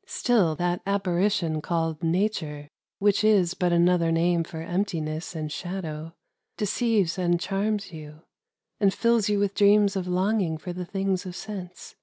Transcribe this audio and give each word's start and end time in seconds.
"Still 0.06 0.54
that 0.54 0.80
apparition 0.86 1.60
called 1.60 2.04
Nature— 2.04 2.68
which 3.00 3.24
is 3.24 3.54
but 3.54 3.72
another 3.72 4.12
name 4.12 4.44
for 4.44 4.62
emptiness 4.62 5.34
and 5.34 5.50
shadow— 5.50 6.14
deceives 6.56 7.18
and 7.18 7.40
charms 7.40 7.90
you, 7.92 8.22
and 8.78 8.94
fills 8.94 9.28
you 9.28 9.40
with 9.40 9.56
dreams 9.56 9.96
of 9.96 10.06
longing 10.06 10.56
for 10.56 10.72
the 10.72 10.84
things 10.86 11.26
of 11.26 11.34
sense. 11.34 11.96